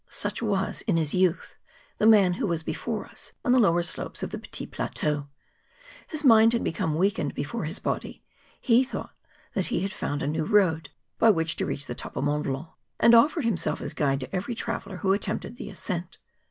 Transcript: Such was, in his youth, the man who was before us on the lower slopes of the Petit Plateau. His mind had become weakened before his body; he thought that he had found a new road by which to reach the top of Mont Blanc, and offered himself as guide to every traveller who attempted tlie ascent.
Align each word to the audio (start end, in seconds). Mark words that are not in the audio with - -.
Such 0.09 0.41
was, 0.41 0.81
in 0.87 0.97
his 0.97 1.13
youth, 1.13 1.57
the 1.99 2.07
man 2.07 2.33
who 2.33 2.47
was 2.47 2.63
before 2.63 3.05
us 3.05 3.33
on 3.45 3.51
the 3.51 3.59
lower 3.59 3.83
slopes 3.83 4.23
of 4.23 4.31
the 4.31 4.39
Petit 4.39 4.65
Plateau. 4.65 5.27
His 6.07 6.23
mind 6.25 6.53
had 6.53 6.63
become 6.63 6.95
weakened 6.97 7.35
before 7.35 7.65
his 7.65 7.77
body; 7.77 8.23
he 8.59 8.83
thought 8.83 9.13
that 9.53 9.67
he 9.67 9.81
had 9.81 9.93
found 9.93 10.23
a 10.23 10.27
new 10.27 10.43
road 10.43 10.89
by 11.19 11.29
which 11.29 11.55
to 11.57 11.67
reach 11.67 11.85
the 11.85 11.93
top 11.93 12.15
of 12.17 12.23
Mont 12.23 12.45
Blanc, 12.45 12.69
and 12.99 13.13
offered 13.13 13.45
himself 13.45 13.79
as 13.79 13.93
guide 13.93 14.21
to 14.21 14.35
every 14.35 14.55
traveller 14.55 14.97
who 14.97 15.13
attempted 15.13 15.57
tlie 15.57 15.69
ascent. 15.71 16.17